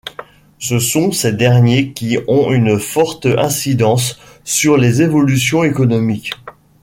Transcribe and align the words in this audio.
Ce 0.57 0.79
sont 0.79 1.11
ces 1.11 1.31
derniers 1.31 1.93
qui 1.93 2.17
ont 2.27 2.51
une 2.51 2.79
forte 2.79 3.27
incidence 3.27 4.19
sur 4.43 4.75
les 4.75 5.03
évolutions 5.03 5.63
économiques. 5.63 6.33